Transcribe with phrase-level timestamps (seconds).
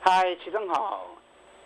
[0.00, 1.06] 嗨，齐正好，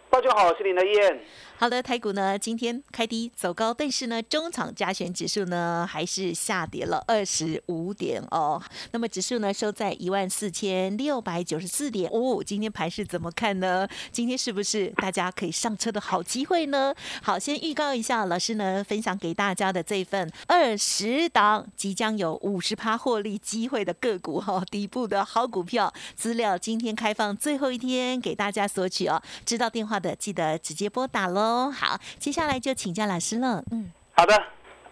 [0.09, 1.21] 大家好，我是林德燕。
[1.63, 8.61] 好的，台股呢今天开低走高，但是呢中场加权指数呢还是下跌了二十五点哦。
[8.91, 12.43] 那么指数呢收在一万四千六百九十四点哦。
[12.45, 13.87] 今天盘是怎么看呢？
[14.11, 16.93] 今天是不是大家可以上车的好机会呢？
[17.23, 29.23] 好，先预告一下，老师呢分享给大家的这份二十档即将有五十趴获利机会的个股哈，底部的好股票资料，今天开放最后一天给大家索取哦。
[29.47, 31.52] 知道电话的记得直接拨打喽。
[31.71, 33.63] 好，接下来就请教老师了。
[33.71, 34.35] 嗯，好的，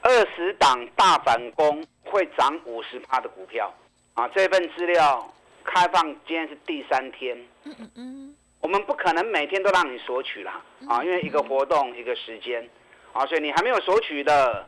[0.02, 3.72] 二十档大反攻会涨五十趴的股票。
[4.14, 5.32] 啊，这份资料
[5.64, 7.36] 开放今天是第三天。
[7.64, 10.60] 嗯嗯嗯，我们不可能每天都让你索取啦。
[10.88, 12.68] 啊，因为一个活动一个时间。
[13.12, 14.66] 啊，所以你还没有索取的，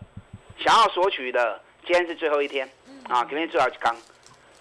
[0.58, 2.68] 想要索取的，今天是最后一天。
[3.08, 3.96] 啊，今天最后一刚。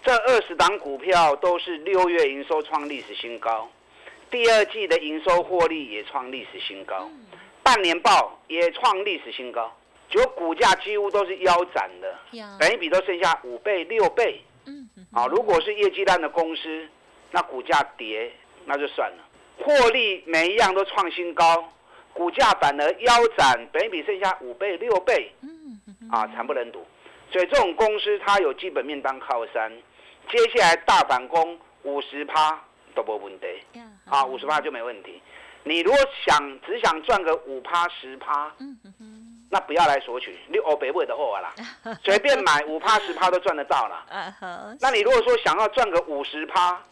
[0.02, 3.68] 这二十档股票都是六月营收创历史新高。
[4.32, 7.08] 第二季的营收获利也创历史新高，
[7.62, 9.70] 半年报也创历史新高，
[10.08, 12.18] 就股价几乎都是腰斩的，
[12.58, 14.42] 等一比都剩下五倍六倍。
[14.64, 16.88] 嗯，啊，如果是业绩烂的公司，
[17.30, 18.32] 那股价跌
[18.64, 19.24] 那就算了，
[19.58, 21.70] 获利每一样都创新高，
[22.14, 25.30] 股价反而腰斩，等一比剩下五倍六倍。
[25.42, 25.78] 嗯，
[26.10, 26.82] 啊，惨不忍睹。
[27.30, 29.70] 所以这种公司它有基本面当靠山，
[30.30, 32.58] 接下来大反攻五十趴
[32.94, 33.46] 都不问题。
[34.06, 35.20] 啊，五十趴就没问题。
[35.64, 38.52] 你如果想只想赚个五趴十趴，
[39.48, 41.54] 那不要来索取，你欧北位的货啦，
[42.02, 44.04] 随便买五趴十趴都赚得到了。
[44.80, 46.82] 那你如果说想要赚个五十趴，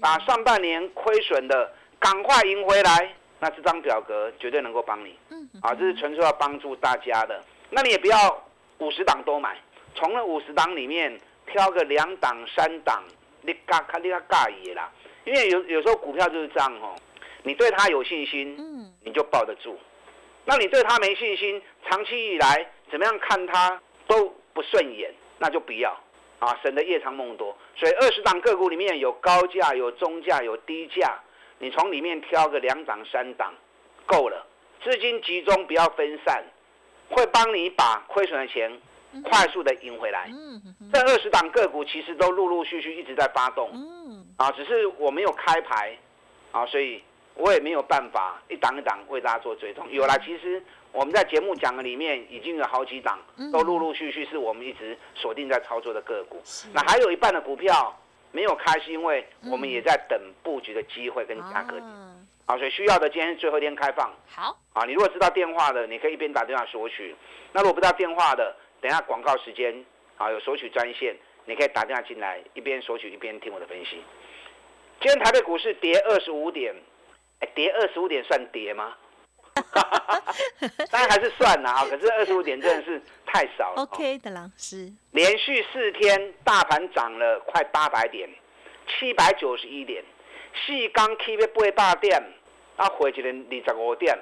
[0.00, 5.16] 把上半年亏损的赶快赢回来，那这张表格绝对能够帮你。
[5.62, 7.42] 啊，这是纯粹要帮助大家的。
[7.70, 8.44] 那你也不要
[8.78, 9.56] 五十档都买，
[9.94, 13.02] 从那五十档里面挑个两档三档，
[13.40, 14.90] 你嘎看你个尬意啦。
[15.28, 16.96] 因为有有时候股票就是这样哦，
[17.42, 19.72] 你对它有信心，嗯，你就抱得住；
[20.46, 25.94] 那你对它没信心，长期以来怎么样看它都不顺眼，那就不要。
[26.38, 27.54] 啊，省得夜长梦多。
[27.76, 31.18] 所以二十档个股里面有高价、有中价、有低价，
[31.58, 33.52] 你从里面挑个两档、三档
[34.06, 34.46] 够了，
[34.82, 36.42] 资金集中，不要分散，
[37.10, 38.80] 会帮你把亏损的钱
[39.24, 40.30] 快速的赢回来。
[40.92, 43.70] 这二十档个股其实都陆陆续续一直在发动。
[44.36, 45.96] 啊，只是我没有开牌，
[46.52, 47.02] 啊，所以
[47.34, 49.84] 我也没有办法一档一档为大家做追踪。
[49.90, 53.18] 有啦，其实我们在节目讲的里面已经有好几档，
[53.52, 56.40] 都陆陆续续是我们一直锁定在操作的个股。
[56.72, 57.96] 那还有一半的股票
[58.30, 61.76] 没有开，是因为我们也在等布局的机会跟价格。
[62.46, 64.10] 啊，所以需要的今天最后一天开放。
[64.28, 64.56] 好。
[64.72, 67.12] 啊，你如果知道电话的，你可以一边打电话索取；
[67.52, 69.84] 那如果不知道电话的，等下广告时间
[70.16, 71.16] 啊有索取专线，
[71.46, 74.02] 你可以打电话进来，一边索取一边听我的分析。
[75.00, 76.74] 今天台北股市跌二十五点，
[77.40, 78.96] 哎，跌二十五点算跌吗？
[80.90, 83.82] 当然还是算了啊，可是二十五点真的是太少了。
[83.82, 88.28] OK 的老师，连续四天大盘涨了快八百点，
[88.86, 90.04] 七百九十一点，
[90.54, 92.22] 细钢 K 被八百点，
[92.76, 94.16] 啊，回去的二十五点，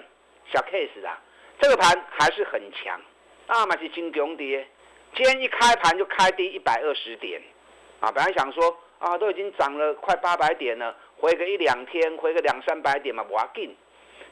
[0.51, 1.21] 小 case 啦。
[1.61, 2.99] 这个盘还是很强，
[3.47, 4.67] 啊嘛是金强跌。
[5.15, 7.41] 今天一开盘就开低一百二十点，
[8.01, 8.77] 啊，本来想说。
[8.99, 13.77] 啊，都已经涨了快八百点了，回个一两天，回个两三百点嘛，不要紧。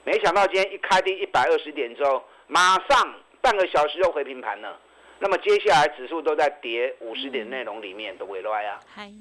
[0.05, 4.81] 没想到今天一开低一百二十点之后，马上半个小时又回平盘了。
[5.19, 8.81] 那么接下来指数都在跌五十点内容里面的尾来啊。
[8.87, 9.13] 嗨，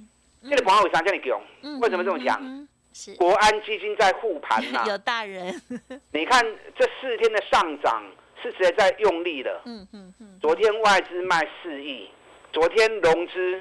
[0.49, 1.37] 这个朋友为啥叫你讲？
[1.81, 2.67] 为什么这么讲？
[2.93, 4.81] 是国安基金在护盘呐。
[4.87, 5.53] 有大人。
[6.13, 6.41] 你看
[6.79, 8.01] 这四天的上涨
[8.43, 9.63] 是谁在用力了。
[9.65, 10.37] 嗯嗯嗯。
[10.39, 12.07] 昨天外资卖四亿，
[12.51, 13.59] 昨天融资。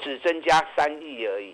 [0.00, 1.52] 只增加三亿而已。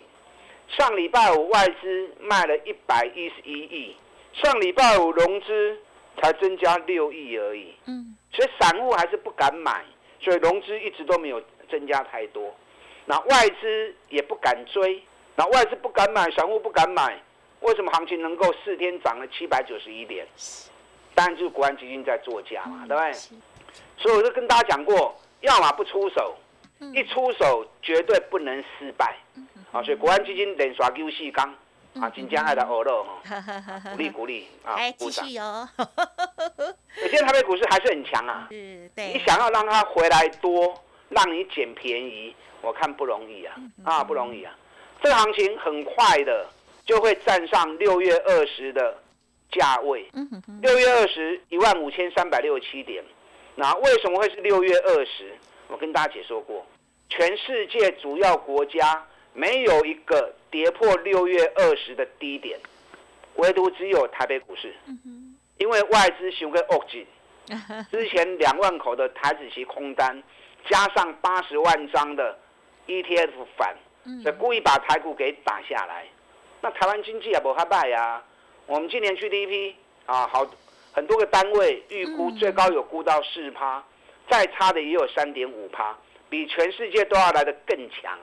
[0.69, 3.97] 上礼拜五外资卖了一百一十一亿，
[4.35, 5.79] 上礼拜五融资
[6.21, 7.75] 才增加六亿而已。
[7.87, 9.83] 嗯，所以散户还是不敢买，
[10.21, 12.55] 所以融资一直都没有增加太多。
[13.07, 15.03] 那外资也不敢追，
[15.37, 17.19] 那外资不敢买，散户不敢买，
[17.61, 20.27] 为什么行情能够四天涨了七百九十一点？
[21.15, 23.13] 当然就是国安基金在作假嘛，对不对？
[23.97, 26.37] 所以我就跟大家讲过，要么不出手。
[26.93, 29.17] 一出手绝对不能失败，
[29.73, 29.81] 啊！
[29.83, 31.55] 所以国安基金连刷 Q 四缸，
[31.99, 35.67] 啊，金江爱的欧乐哈， 鼓励鼓励啊，还继续哦。
[37.09, 39.15] 现在台北股市还是很强啊， 是，对。
[39.15, 40.75] 你想要让它回来多，
[41.09, 44.55] 让你捡便宜，我看不容易啊，啊，不容易啊。
[45.01, 46.47] 这个行情很快的
[46.85, 48.99] 就会站上六月二十的
[49.55, 50.11] 价位，
[50.61, 53.03] 六月二十一万五千三百六十七点。
[53.55, 55.33] 那为什么会是六月二十？
[55.69, 56.67] 我跟大家解说过，
[57.09, 62.59] 全世界主要国家没有一个跌破六月二十的低点，
[63.37, 64.75] 唯独只有台北股市，
[65.59, 67.07] 因为外资熊跟恶紧，
[67.91, 70.23] 之前两万口的台子期空单，
[70.69, 72.37] 加上八十万张的
[72.87, 73.75] ETF 反，
[74.23, 76.05] 所以故意把台股给打下来。
[76.61, 78.23] 那台湾经济也不害怕呀，
[78.67, 79.75] 我们今年 GDP
[80.07, 80.47] 啊好。
[80.97, 83.83] 很多个单位预估最高有估到四趴，
[84.31, 85.93] 再差的也有三点五趴，
[86.31, 88.17] 比全世界都要来的更强。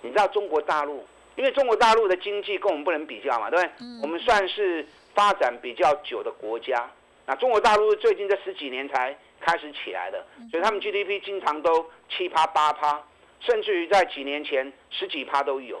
[0.00, 1.06] 你知道中国大陆，
[1.36, 3.72] 因为中国大陆的经济跟我们不能比较嘛，对不对？
[4.02, 4.84] 我们算是
[5.14, 6.90] 发展比较久的国家。
[7.26, 13.00] 那中国大陆最近这十几年才开始起来的，所以他们 GDP 经常都七趴八趴，
[13.38, 15.80] 甚至于在几年前十几趴都有。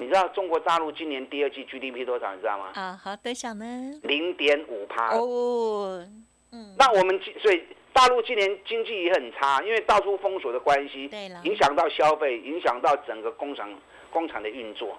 [0.00, 2.34] 你知道中国大陆今年第二季 GDP 多少？
[2.34, 2.70] 你知道吗？
[2.74, 4.00] 啊，好，多少呢？
[4.02, 6.02] 零点五趴哦。
[6.52, 7.62] 嗯，那我们所以
[7.92, 13.70] 大陆今年经济也很差，因为到处封锁的关系，对了，影响到消费，影响到整个工厂
[14.10, 14.98] 工厂的运作。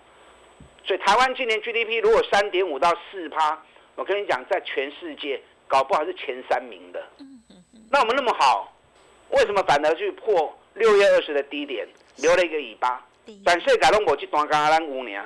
[0.85, 3.59] 所以台湾今年 GDP 如果三点五到四趴，
[3.95, 7.03] 我跟你讲，在全世界搞不好是前三名的。
[7.17, 7.81] 嗯嗯嗯。
[7.89, 8.71] 那我们那么好，
[9.31, 11.87] 为什么反而去破六月二十的低点，
[12.17, 13.03] 留了一个尾巴？
[13.43, 15.23] 短线改动我去短干咱五年，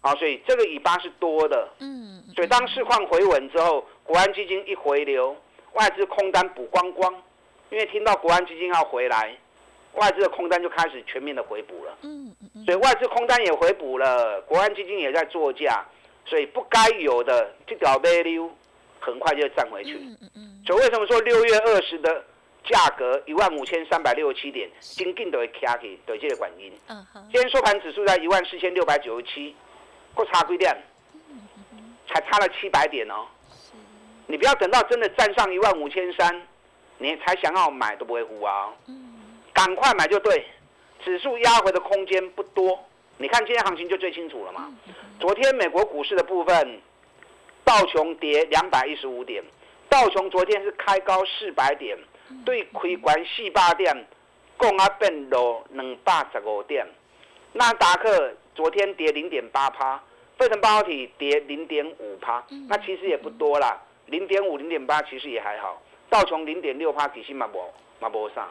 [0.00, 1.68] 好，所以这个尾巴是多的。
[1.80, 5.36] 嗯，所以当市况回稳之后，国安基金一回流，
[5.74, 7.12] 外资空单补光光，
[7.70, 9.36] 因为听到国安基金要回来，
[9.94, 11.96] 外资的空单就开始全面的回补了。
[12.02, 15.84] 嗯嗯所以外资空单也回补了，国安基金也在做价，
[16.24, 18.50] 所以不该有的这条 value
[19.00, 19.94] 很快就站回去。
[19.94, 20.62] 嗯嗯嗯。
[20.66, 22.24] 所以为什么说六月二十的？
[22.66, 26.72] 价格一万五千三百六十七点，紧紧都会卡起，对这个原因。
[26.88, 27.28] 嗯哼。
[27.32, 29.54] 今天收盘指数在一万四千六百九十七，
[30.14, 30.76] 过差几点？
[32.08, 33.26] 才差了七百点哦。
[34.26, 36.42] 你不要等到真的站上一万五千三，
[36.98, 38.72] 你才想要买都不会糊啊。
[38.86, 39.14] 嗯。
[39.52, 40.44] 赶快买就对，
[41.04, 42.78] 指数压回的空间不多。
[43.18, 44.70] 你看今天行情就最清楚了嘛。
[45.20, 46.80] 昨天美国股市的部分，
[47.64, 49.42] 道琼跌两百一十五点，
[49.88, 51.96] 道琼昨天是开高四百点。
[52.44, 54.06] 对开关四百点，
[54.56, 56.86] 共啊变落两百十五点。
[57.52, 60.02] 纳达克昨天跌零点八趴，
[60.38, 65.80] 费城半导体跌零点五趴，那其实也不多啦，零点五、零点八其实也还好。
[66.10, 67.58] 道琼零点六趴，底薪嘛无
[68.00, 68.48] 嘛无啥。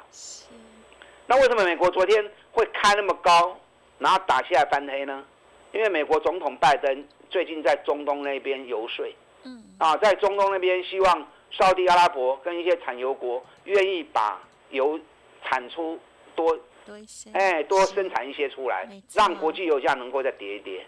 [1.27, 3.57] 那为什么美国昨天会开那么高，
[3.99, 5.23] 然后打下来翻黑呢？
[5.71, 9.05] 因为美国总统拜登最近在中东那边游说，
[9.43, 11.27] 嗯，啊，在中东那边希望。
[11.51, 14.99] 沙地阿拉伯跟一些产油国愿意把油
[15.43, 15.99] 产出
[16.35, 20.85] 多多一些，哎，多生产一些出来，让国际油价能够再跌一跌。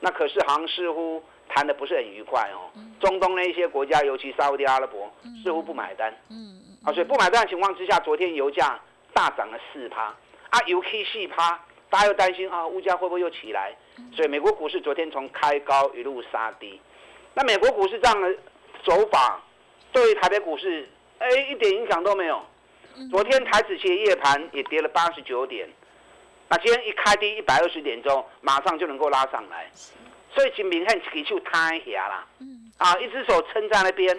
[0.00, 2.70] 那可是好像似乎谈的不是很愉快哦。
[2.98, 5.12] 中东那一些国家，尤其沙地阿拉伯，
[5.44, 6.12] 似乎不买单。
[6.30, 8.80] 嗯啊，所以不买单的情况之下，昨天油价
[9.12, 10.14] 大涨了四趴，
[10.50, 13.72] 啊，油气四趴，大家又担心啊，物价会不会又起来？
[14.16, 16.80] 所以美国股市昨天从开高一路杀低。
[17.34, 18.34] 那美国股市这样的
[18.82, 19.40] 走法。
[19.92, 22.42] 对于台北股市，哎，一点影响都没有。
[23.10, 25.68] 昨天台子期夜盘也跌了八十九点，
[26.48, 29.70] 那今天一开低一百二十点钟，马上就能够拉上来。
[30.34, 32.26] 所以今明很起就摊下啦。
[32.78, 34.18] 啊，一只手撑在那边，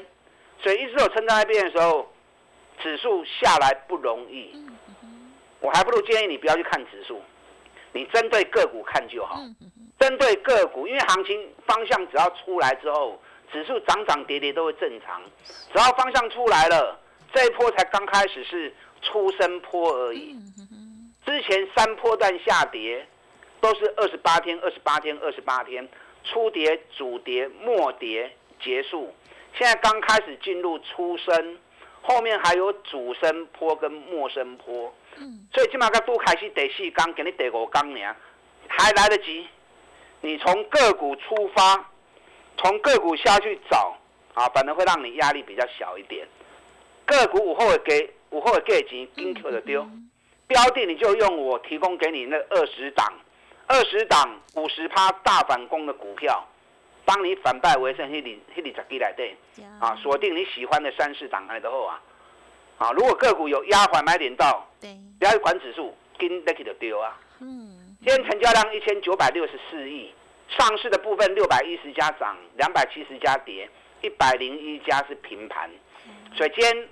[0.59, 2.11] 所以一只手撑在那边的时候，
[2.81, 4.55] 指数下来不容易。
[5.59, 7.21] 我还不如建议你不要去看指数，
[7.93, 9.39] 你针对个股看就好。
[9.99, 13.19] 针对个股，因为行情方向只要出来之后。
[13.53, 15.21] 指数涨涨跌跌都会正常，
[15.71, 16.99] 只要方向出来了，
[17.31, 20.35] 这一波才刚开始是出生坡而已。
[21.23, 23.07] 之前三波段下跌
[23.61, 25.87] 都是二十八天、二十八天、二十八天，
[26.23, 29.13] 初跌、主跌、末跌结束。
[29.55, 31.57] 现在刚开始进入初升，
[32.01, 34.91] 后面还有主升坡跟末升坡。
[35.53, 38.15] 所以起码个多开始第四缸，给你第五缸呢，
[38.67, 39.47] 还来得及。
[40.21, 41.91] 你从个股出发。
[42.57, 43.97] 从个股下去找
[44.33, 46.27] 啊，反而会让你压力比较小一点。
[47.05, 49.85] 个股午后的给午后会给钱，跟 Q 的丢。
[50.47, 53.11] 标的你就用我提供给你那二十档，
[53.67, 56.47] 二十档五十趴大反攻的股票，
[57.05, 59.35] 帮你反败为胜，去里去里十几来对。
[59.79, 62.01] 啊，锁定你喜欢的三四档来的后啊。
[62.77, 67.19] 啊，如果个股有压环买点到，对，不要管指数，跟 Lucky 的丢啊。
[67.39, 67.95] 嗯。
[68.05, 70.11] 今天成交量一千九百六十四亿。
[70.57, 73.69] 上市的部分六百一十家涨，两百七十家跌，
[74.01, 75.69] 一百零一家是平盘。
[76.35, 76.87] 所以今天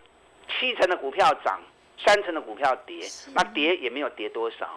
[0.48, 1.60] 七成的股票涨，
[1.98, 4.68] 三成的股票跌，那跌也没有跌多少。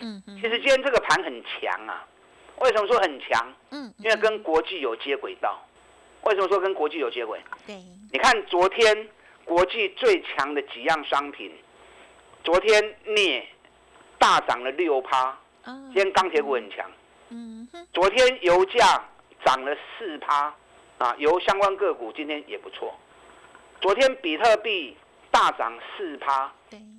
[0.00, 2.06] 嗯其实今天这个盘很强啊。
[2.60, 3.54] 为什么说很强？
[3.70, 5.64] 嗯，因为跟国际有接轨道。
[6.22, 7.40] 为什么说跟国际有接轨？
[7.66, 7.76] 对，
[8.12, 9.08] 你看昨天
[9.44, 11.52] 国际最强的几样商品，
[12.42, 13.46] 昨天镍
[14.18, 16.90] 大涨了六趴，今天钢铁股很强。
[17.30, 19.04] 嗯昨天油价
[19.44, 20.54] 涨了四趴，
[20.98, 22.94] 啊，油相关个股今天也不错。
[23.80, 24.96] 昨天比特币
[25.30, 26.52] 大涨四趴，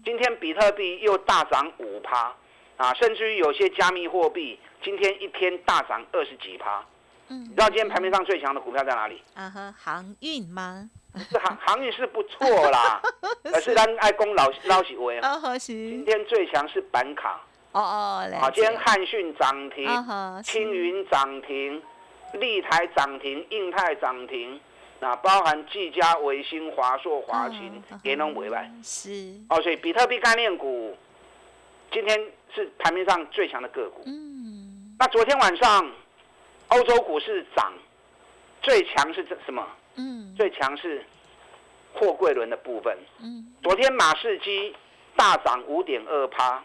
[0.04, 2.34] 今天比特币又大涨五趴，
[2.78, 6.84] 啊，甚至于有些加密货币今天一天大涨二十几趴。
[7.28, 9.22] 嗯，你知道今天盘面上最强的股票在哪里？
[9.36, 10.90] 啊哈，航运吗？
[11.30, 13.02] 是航航运是不错啦，
[13.44, 15.20] 可是咱爱公老老许威。
[15.20, 17.42] 哦，今天最强是板卡。
[17.72, 19.88] 哦哦，好，今天汉讯涨停，
[20.44, 21.80] 青云涨停，
[22.34, 24.60] 立台涨停，印泰涨停，
[25.00, 28.68] 那包含技嘉、维新、华硕、华勤，也能维外。
[28.84, 29.36] 是。
[29.50, 30.98] 哦，所以比特币概念股
[31.92, 32.20] 今天
[32.56, 34.02] 是盘面上最强的个股。
[34.08, 34.96] 嗯。
[34.98, 35.92] 那昨天晚上
[36.70, 37.72] 欧洲股市涨，
[38.64, 39.64] 最强是这什么？
[39.96, 40.34] 嗯。
[40.36, 41.06] 最强是
[41.94, 42.98] 货柜轮的部分。
[43.22, 43.54] 嗯。
[43.62, 44.76] 昨天马士基
[45.16, 46.64] 大涨五点二趴。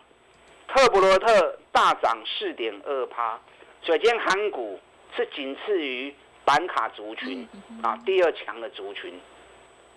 [0.68, 3.38] 特布罗特大涨四点二趴，
[3.82, 4.80] 所以今天韩股
[5.16, 7.46] 是仅次于板卡族群
[7.82, 9.12] 啊第二强的族群。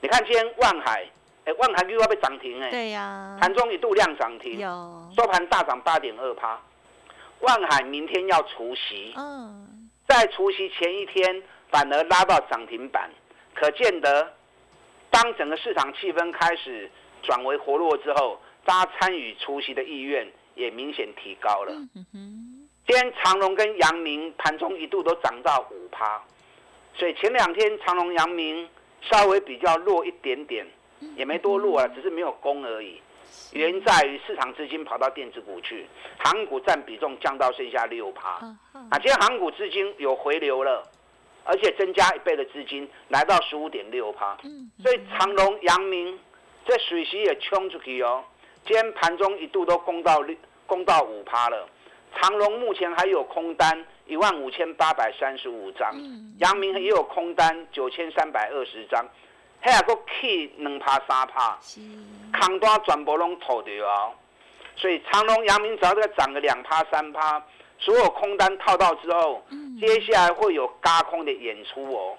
[0.02, 1.10] 你看今天万海，
[1.46, 4.60] 哎，万海又要被涨停哎，对呀，盘中一度量涨停，
[5.16, 6.60] 收盘大涨八点二趴。
[7.40, 13.10] 万海明天要除夕，嗯，在除夕前一天反而拉到涨停板，
[13.54, 14.34] 可见得
[15.10, 16.90] 当整个市场气氛开始
[17.24, 20.28] 转为活络之后，大家参与除夕的意愿。
[20.58, 21.72] 也明显提高了。
[22.86, 26.24] 今天长隆跟阳明盘中一度都涨到五趴，
[26.94, 28.68] 所以前两天长隆、阳明
[29.02, 30.66] 稍微比较弱一点点，
[31.16, 33.02] 也没多弱啊，只是没有攻而已。
[33.52, 35.86] 原因在于市场资金跑到电子股去，
[36.18, 38.30] 航股占比重降到剩下六趴。
[38.72, 40.82] 啊，今天航股资金有回流了，
[41.44, 44.38] 而且增加一倍的资金来到十五点六趴。
[44.82, 46.18] 所以长隆、阳明
[46.66, 48.24] 这水席也冲出去哦。
[48.66, 50.34] 今天盘中一度都攻到六。
[50.68, 51.68] 攻到五趴了，
[52.16, 55.96] 长隆目前还有空单一万五千八百三十五张，
[56.40, 59.04] 阳明也有空单九千三百二十张，
[59.62, 61.58] 还有个起两趴三趴，
[62.34, 64.14] 扛单全部拢套掉哦。
[64.76, 67.42] 所以长隆、阳明只要这个涨个两趴三趴，
[67.80, 69.44] 所有空单套到之后，
[69.80, 72.16] 接下来会有加空的演出哦。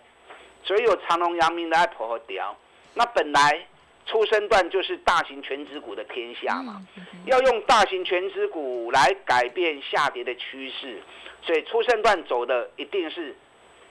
[0.64, 2.57] 所以有长隆、阳明来破和掉，
[2.95, 3.67] 那本来。
[4.11, 6.83] 出生段就是大型全指股的天下嘛，
[7.27, 10.99] 要用大型全指股来改变下跌的趋势，
[11.43, 13.37] 所以出生段走的一定是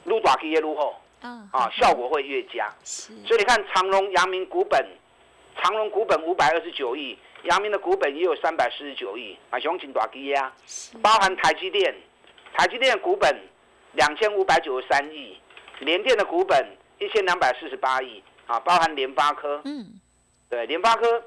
[0.05, 2.73] 撸大基越撸后，啊，效果会越佳。
[2.83, 4.83] 所以你看长隆、阳明股本，
[5.61, 10.51] 长隆股本五百二十九亿，阳明的股本也有三百四十九亿，啊，熊请大基呀，
[10.99, 11.93] 包含台积电，
[12.53, 13.39] 台积电的股本
[13.93, 15.37] 两千五百九十三亿，
[15.79, 19.85] 联电的股本一千两百四十八亿，啊，包含联发科，嗯。
[20.49, 21.23] 对，联发科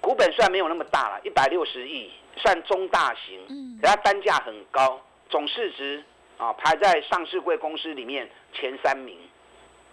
[0.00, 6.02] 股本虽然没有那么大了，一百六十亿，算中大型，嗯，可它单价很高，总市值
[6.38, 9.16] 啊排在上市贵公司里面前三名，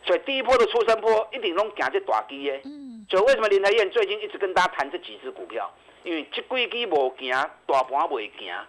[0.04, 5.72] 所以第一波的出生波一定拢行这大基耶，嗯，所以为什么林台燕最近一直跟大家谈这几只股票？
[6.04, 7.32] 因为这几基无行，
[7.68, 8.66] 大盘未行，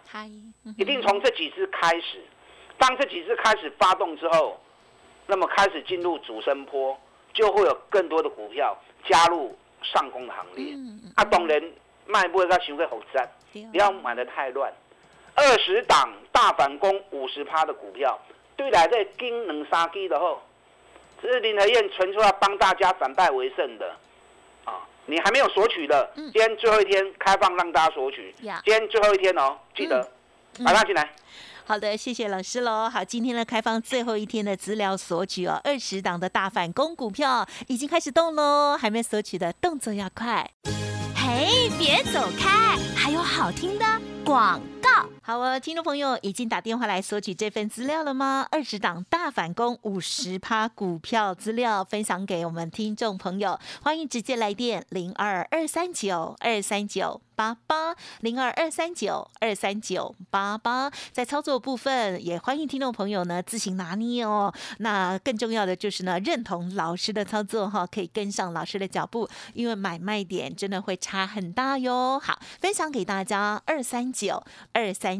[0.77, 2.23] 一定从这几只开始，
[2.77, 4.61] 当这几只开始发动之后，
[5.27, 7.01] 那么开始进入主升坡，
[7.33, 8.77] 就会有更多的股票
[9.09, 9.57] 加入。
[9.83, 10.75] 上攻的行列，
[11.15, 11.63] 啊，当然
[12.07, 13.29] 卖不会个想个好赚，
[13.73, 14.73] 不要买的太乱。
[15.35, 18.19] 二十档大反攻五十趴的股票，
[18.57, 20.41] 对来这金能杀鸡的后，
[21.23, 23.95] 这是林和燕存出来帮大家反败为胜的。
[24.65, 24.87] 啊！
[25.07, 30.07] 你还没有索取的，今天最后一天开放让大家索取，今天最后一天哦，记得
[30.59, 31.11] 马上进来。
[31.71, 32.91] 好的，谢谢老师喽。
[32.91, 40.51] 好，今天的开放最后一天的资料索取哦，二十档的大反攻股票已经开始动喽，还没索取的动作要快。
[41.15, 43.87] 嘿，别走开，还有好听的
[44.25, 45.09] 广告。
[45.31, 48.49] 好哦，听众朋友已经打电话来索取这份资料了吗？
[48.51, 57.21] 二十档大反攻五十趴股票资料分享给我们听众朋友，欢迎直接来电零二二三九二三九。
[57.37, 64.53] 八八零二二三九二三九八八，在操作部分也欢迎听众朋友呢自行拿捏哦。
[64.81, 72.21] 那更重要的就是呢，认同老师的操作哈，可以跟上老师的脚步，因为买卖点真的会差很大哟。
[72.23, 74.45] 好，分享给大家二三九
[74.75, 75.20] 二三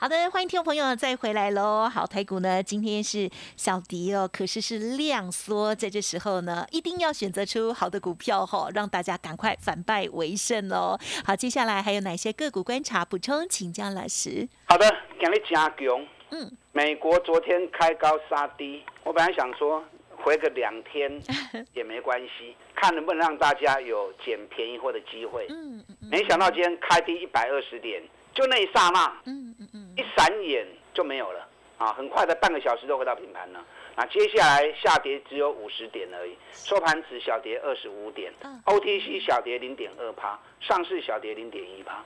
[0.00, 1.88] 好的，欢迎听众朋友再回来喽。
[1.88, 10.96] 好，台股呢今天是小跌哦，可是是量缩，在这时候呢，一定要选择出好的股票哈，让大家赶快反败为胜哦。
[11.26, 14.48] 好，接下来还有哪些个股观察补充，请江老师。
[14.66, 14.88] 好的，
[15.20, 16.06] 讲你加强。
[16.30, 19.82] 嗯，美国昨天开高杀低，我本来想说
[20.16, 21.10] 回个两天
[21.74, 25.48] 也没关系，看能不能让大家有捡便宜货的机会。
[25.48, 28.00] 嗯嗯没想到今天开低一百二十点，
[28.38, 29.12] 就那一刹那。
[29.24, 29.94] 嗯嗯嗯。
[29.96, 30.64] 一闪眼
[30.94, 31.44] 就没有了
[31.76, 31.92] 啊！
[31.92, 33.64] 很快的半个小时就回到平盘了。
[33.96, 38.32] 那接下来下跌只有五十点而已，收盘只小跌二十五点
[38.64, 42.00] ，OTC 小跌零点二趴，上市小跌零点一趴。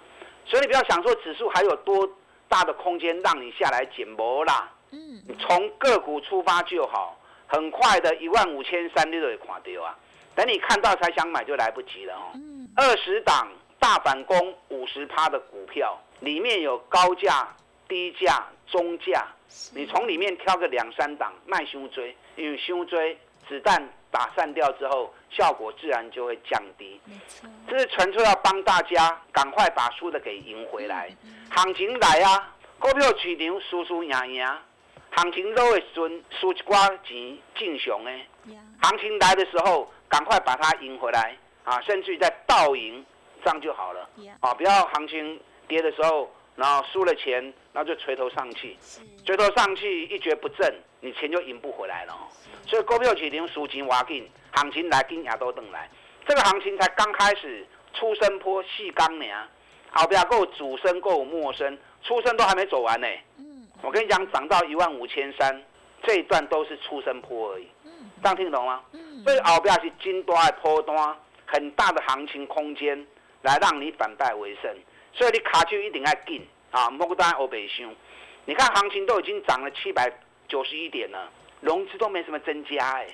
[0.47, 2.09] 所以你不要想说指数还有多
[2.49, 4.73] 大的空间让你下来捡博啦。
[4.91, 9.95] 嗯，你从个股出发就好，很快的一万五千三六就垮掉啊！
[10.35, 12.33] 等你看到才想买就来不及了哦。
[12.75, 13.47] 二十档
[13.79, 17.47] 大反攻五十趴的股票里面有高价。
[17.89, 19.27] 低价、中价，
[19.75, 26.99] 你从里面挑个两三档卖胸椎，因为胸椎子弹打散掉之后，效果自然就会降低。
[27.05, 31.15] 没错，这是纯粹要帮大家赶快把输的给赢回来。
[31.51, 34.47] 行情来啊，股票市场输输赢赢，
[35.11, 38.27] 行情落的时阵输一寡钱正常诶。
[38.81, 43.05] 行情来的时候，赶快把它赢回来啊，甚至于再倒赢，
[43.45, 44.09] 这样就好了。
[44.41, 46.31] 啊，不要行情跌的时候。
[46.55, 48.77] 然后输了钱，那就垂头丧气，
[49.25, 50.71] 垂头丧气一蹶不振，
[51.01, 52.15] 你钱就赢不回来了。
[52.67, 55.89] 所以股票市场输钱挖紧，行情来紧也都等来。
[56.27, 59.49] 这个行情才刚开始，出生坡细钢梁，
[59.93, 63.09] 后边够主升够末升，出生都还没走完呢。
[63.81, 65.59] 我跟你讲，涨到一万五千三，
[66.03, 67.67] 这一段都是出生坡而已。
[68.23, 68.83] 这样听懂吗？
[69.25, 73.07] 所以后边是金多的坡端，很大的行情空间，
[73.41, 74.71] 来让你反败为胜。
[75.13, 76.89] 所以你卡就一定要进啊！
[76.91, 77.95] 莫单欧北想，
[78.45, 80.11] 你看行情都已经涨了七百
[80.49, 83.07] 九十一点了，融资都没什么增加哎，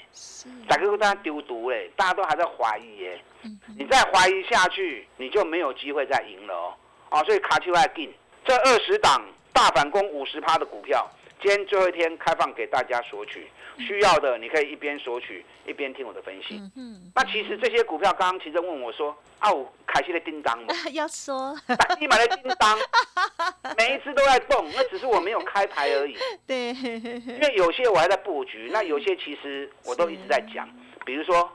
[0.68, 3.20] 大家都在丢毒哎，大家都还在怀疑哎，
[3.76, 6.74] 你再怀疑下去，你就没有机会再赢了哦。
[7.10, 7.22] 啊！
[7.24, 8.12] 所以卡丘要进，
[8.44, 11.08] 这二十档大反攻五十趴的股票，
[11.40, 13.48] 今天最后一天开放给大家索取，
[13.78, 16.60] 需要的你可以一边索取一边听我的分析。
[16.76, 19.16] 嗯那其实这些股票，刚刚其实问我说。
[19.40, 21.56] 啊，我开心的叮当嘛， 要说，
[22.00, 22.76] 你买的叮当，
[23.78, 26.16] 每一只都在动，那只是我没有开牌而已。
[26.44, 30.68] 对，因为有些我还在布局，那有些其实我都一直在讲，
[31.06, 31.48] 比如说，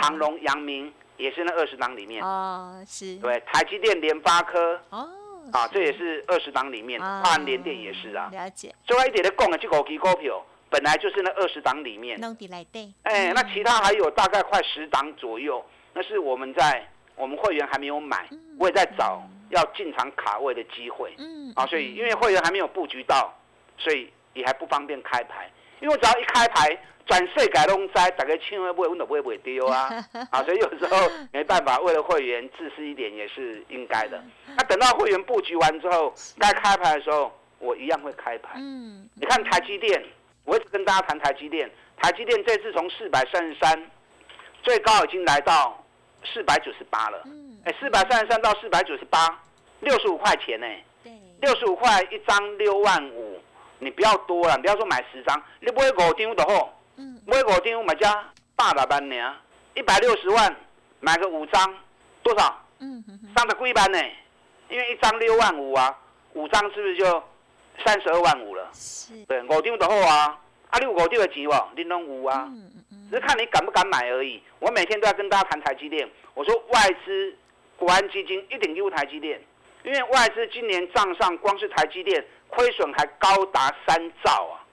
[0.00, 2.22] 长隆、阳明也是那二十档里面。
[2.22, 3.16] 哦，是。
[3.16, 4.80] 对，台积电、联发科。
[4.90, 5.10] 哦。
[5.52, 8.28] 啊，这也是二十档里面，当然联电也是啊。
[8.32, 8.74] 了解。
[8.84, 12.20] 最后一点的供的这五支股票，本来就是那二十档里面。
[12.20, 12.92] 弄底来对。
[13.02, 16.88] 哎，那其他还有大概快十档左右，那是我们在。
[17.16, 18.28] 我们会员还没有买，
[18.58, 21.14] 我也在找要进场卡位的机会。
[21.16, 23.32] 嗯，啊，所以因为会员还没有布局到，
[23.78, 25.48] 所以也还不方便开牌。
[25.78, 29.88] 因为只要一开牌，转税改弄灾，大概千万不会，我都不会不会丢啊。
[30.30, 30.96] 啊，所以有时候
[31.32, 34.22] 没办法，为了会员自私一点也是应该的。
[34.56, 38.54] 那等到会员布局完之后，该开牌的时候，我一样会开牌。
[38.56, 40.02] 嗯，你看台积电，
[40.44, 41.70] 我一直跟大家谈台积电。
[41.96, 43.90] 台积电这次从四百三十三，
[44.62, 45.80] 最高已经来到。
[46.32, 49.38] 四百九十八了，嗯哎，四百三十三到四百九十八，
[49.80, 50.66] 六十五块钱呢？
[51.02, 51.12] 对，
[51.42, 53.38] 六十五块一张，六万五，
[53.78, 56.42] 你不要多了，不要说买十张，你买五张的
[56.96, 58.04] 好，买五张买只
[58.56, 59.36] 八百万呢，
[59.74, 60.54] 一百六十万
[61.00, 61.74] 买个五张，
[62.22, 62.60] 多少？
[62.78, 63.02] 嗯
[63.36, 63.98] 三十贵班呢？
[64.68, 65.96] 因为一张六万五啊，
[66.34, 67.22] 五张是不是就
[67.84, 68.68] 三十二万五了？
[68.72, 70.38] 是，对，五张的好啊，
[70.70, 71.68] 啊，你有五张的钱哦？
[71.76, 72.44] 你拢有啊。
[72.48, 74.42] 嗯嗯只是看你敢不敢买而已。
[74.58, 76.08] 我每天都要跟大家谈台积电。
[76.32, 77.36] 我说外资
[77.76, 79.40] 国安基金一定有台积电，
[79.84, 84.63] 因为外资今年账上光是台积电亏损还高达三兆啊！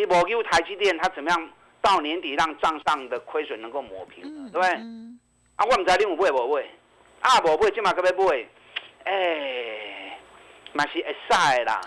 [0.00, 4.70] 一摩有台积电，它怎么样到年底让账上的亏损能够抹平，对不对？
[5.56, 6.62] 啊，我唔知你有买无买，
[7.20, 8.46] 啊无买，今嘛可要买？
[9.04, 10.18] 哎，
[10.72, 11.80] 嘛是会晒啦，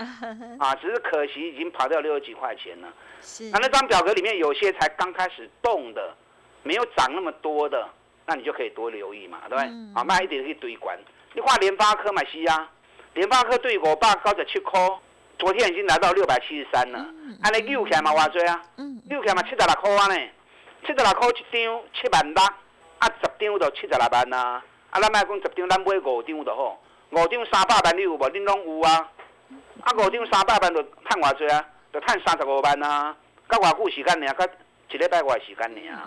[0.59, 2.93] 啊，只是可惜已经跑掉六十几块钱了。
[3.21, 3.49] 是。
[3.51, 6.15] 那那张表格里面有些才刚开始动的，
[6.63, 7.87] 没有涨那么多的，
[8.25, 9.71] 那你就可以多留意嘛，对不对？
[9.95, 10.97] 啊，卖一点可以堆关。
[11.33, 12.69] 你看联发科买西啊，
[13.13, 14.79] 联发科对我爸高十七块，
[15.43, 17.05] 昨天已经来到六百七十三了。
[17.41, 18.63] 安尼溜起来嘛偌济啊？
[19.09, 20.15] 溜起来嘛七十六块啊呢？
[20.83, 22.41] 七十六块一张七万六，
[22.99, 24.63] 啊十张就七十六万啊。
[24.89, 26.79] 啊，咱卖讲十张，咱买五张就好。
[27.09, 28.29] 五张三百万你有无？
[28.29, 29.09] 恁拢有啊？
[29.81, 31.65] 啊五张三百万就赚偌济啊？
[31.91, 33.13] 就赚三十五万啊？
[33.49, 34.33] 甲偌久时间尔？
[34.35, 34.47] 甲
[34.91, 35.99] 一礼拜外时间尔？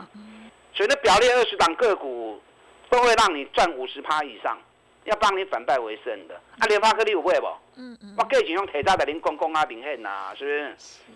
[0.72, 2.40] 所以那表列二十档个股，
[2.88, 4.56] 都会让你赚五十趴以上。
[5.04, 7.46] 要帮你反败为胜的，啊，联发科你有买不？
[7.76, 8.14] 嗯嗯。
[8.18, 10.64] 我价钱用提早在恁公公啊明显呐，是不是？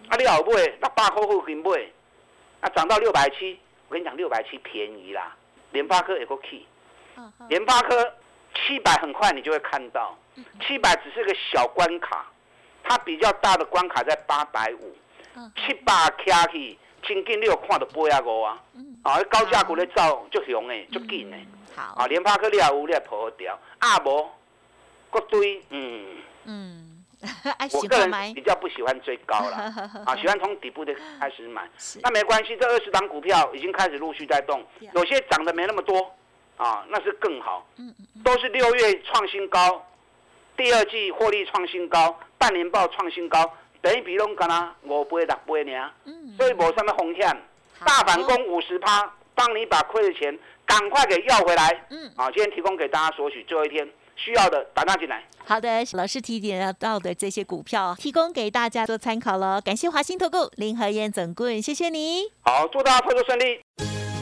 [0.08, 1.70] 啊，你有买，六百块附近买，
[2.60, 5.36] 啊，涨到六百七，我跟你讲，六百七便宜啦。
[5.72, 6.66] 联发科也够 key，
[7.48, 8.14] 联发科
[8.54, 10.18] 七百很快你就会看到，
[10.66, 12.26] 七百只是个小关卡，
[12.82, 14.96] 它比较大的关卡在八百五，
[15.54, 15.92] 七百
[16.26, 18.60] 卡去，真紧你有看到八啊五啊，
[19.04, 21.46] 啊，高价股咧走足凶诶，足紧诶。
[21.76, 21.94] 好。
[22.02, 24.28] 啊，联发科你也有，你也破掉，啊无，
[25.10, 26.06] 各堆，嗯。
[26.46, 27.04] 嗯，
[27.74, 29.56] 我 个人比较不喜欢追高了，
[30.06, 31.68] 啊，喜欢从底部的开始买，
[32.02, 36.10] 那没关系，这二十档股票已经开始陆续在动，有些涨得没那么多，
[36.56, 39.86] 啊，那是更好，嗯嗯，都是六月创新高，
[40.56, 47.36] 第二季获利创新高，半年报创新高，等于比拢干啦五倍六倍呢，嗯，所以无什么风险，
[47.84, 50.36] 大反攻五十趴，帮你把亏的钱。
[50.66, 51.84] 赶快给要回来！
[51.90, 53.90] 嗯，好，今天提供给大家索取，最后一天
[54.22, 55.24] 需要的打电进来。
[55.44, 59.60] 好的，老师提点到的这些股票，提供给大家做参考了。
[59.60, 62.24] 感谢华兴投顾林和燕总顾问，谢谢你。
[62.42, 63.60] 好，祝大家操作顺利。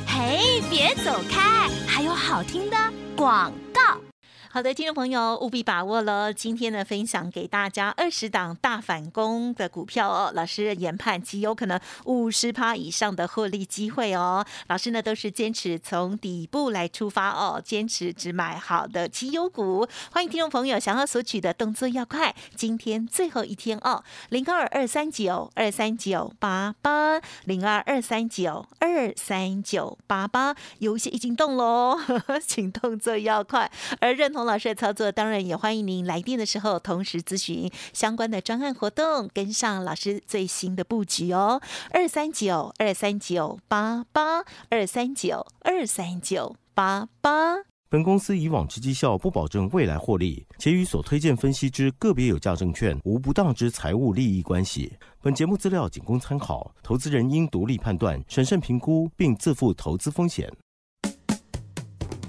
[0.06, 2.76] 嘿，别走开，还有好听的
[3.16, 4.07] 广告。
[4.50, 10.32] 好的，听众朋友务必把握了今天的分享给大家二十档大反攻的股票哦。
[10.34, 14.42] 老师研判极有可能五十趴以上的获利机会哦。
[14.68, 19.86] 老师呢都是坚持从底部来出发哦，坚持只买好的绩优股。
[20.12, 32.00] 欢迎听众朋友想要索取的动作要快，今天最后一天哦，零二二三九二三九八八零二二三九二三九八八，有些已经动喽，
[32.46, 34.37] 请动作要快，而认同。
[34.38, 41.60] 洪老师的操作，当然也欢迎您来电的时候同时咨询相关的专案活动，跟上老师最新的布局哦。
[41.90, 47.56] 二三九二三九八八二三九二三九八八。
[47.90, 54.92] 本公司以往之绩效不保证未来获利，且与所推荐分析之个别有价证券无不当之财务利益关系。
[55.20, 60.48] 本节目资料仅供参考，投资人应独立判断、审慎评估，并自负投资风险。